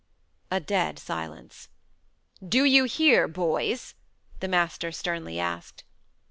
A 0.49 0.59
dead 0.59 0.97
silence. 0.97 1.69
"Do 2.43 2.63
you 2.65 2.85
hear, 2.85 3.27
boys?" 3.27 3.93
the 4.39 4.47
master 4.47 4.91
sternly 4.91 5.39
asked. 5.39 5.83